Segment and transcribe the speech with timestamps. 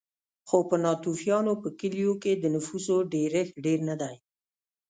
[0.47, 4.15] خو په ناتوفیانو په کلیو کې د نفوسو ډېرښت ډېر نه دی